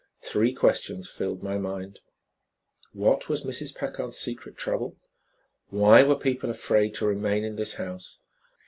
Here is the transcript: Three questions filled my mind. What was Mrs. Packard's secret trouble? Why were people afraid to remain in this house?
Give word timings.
Three 0.23 0.51
questions 0.51 1.11
filled 1.11 1.43
my 1.43 1.59
mind. 1.59 1.99
What 2.91 3.29
was 3.29 3.43
Mrs. 3.43 3.75
Packard's 3.75 4.17
secret 4.17 4.57
trouble? 4.57 4.97
Why 5.69 6.01
were 6.01 6.15
people 6.15 6.49
afraid 6.49 6.95
to 6.95 7.05
remain 7.05 7.43
in 7.43 7.55
this 7.55 7.75
house? 7.75 8.17